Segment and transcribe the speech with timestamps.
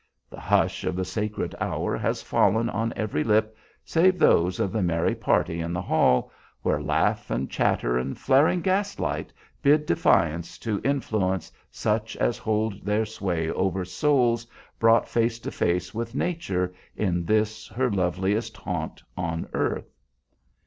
[0.31, 3.55] The hush of the sacred hour has fallen on every lip
[3.85, 6.31] save those of the merry party in the hall,
[6.63, 12.83] where laugh and chatter and flaring gas light bid defiance to influences such as hold
[12.83, 14.47] their sway over souls
[14.79, 19.93] brought face to face with Nature in this, her loveliest haunt on earth.